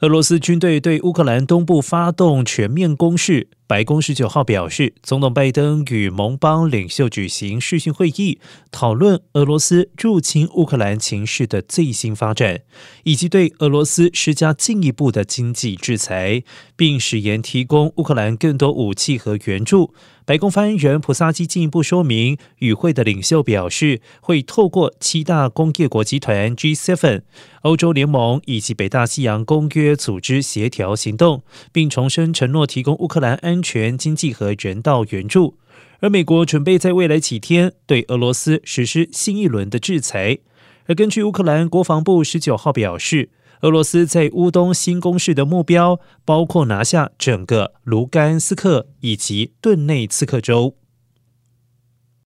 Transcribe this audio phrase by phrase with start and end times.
[0.00, 3.48] 俄罗斯军队对乌克兰东部发动全面攻势。
[3.68, 8.38] 白宫十九号表示，总统拜登与盟邦领袖举行视讯会议，
[8.72, 12.62] 讨论俄罗斯入侵乌克兰情势的最新发展，
[13.04, 16.42] 以及对俄罗斯施加进一步的经济制裁，
[16.76, 19.92] 并誓言提供乌克兰更多武器和援助。
[20.24, 27.22] 白宫发言人普萨基进一步说明，与会的领袖表示，会透过七大工业国集团 G7、
[27.62, 31.42] 欧洲联盟以及北大西洋公约组织协调行动，
[31.72, 35.58] 并重申承诺提供乌克兰安安全、经济和人道援助。
[36.00, 40.38] 而美国准备在未来几天对俄罗斯实施新一轮的制裁。
[40.86, 43.30] 而根据乌克兰国防部十九号表示。
[43.62, 50.76] 俄罗斯在乌东新攻势的目标包括拿下整个卢甘斯克以及顿内茨克州。